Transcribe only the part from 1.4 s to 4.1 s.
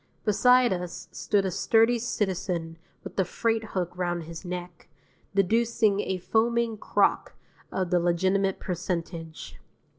a sturdy citizen with a freight hook